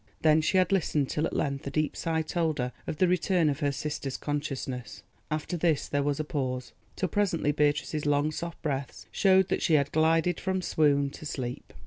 [0.23, 3.51] Then she had listened till at length a deep sigh told her of the return
[3.51, 5.03] of her sister's consciousness.
[5.29, 9.75] After this there was a pause, till presently Beatrice's long soft breaths showed that she
[9.75, 11.71] had glided from swoon to sleep.